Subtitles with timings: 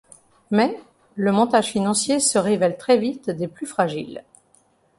[0.49, 0.79] Mais,
[1.15, 4.23] le montage financier se révèle très vite des plus fragiles.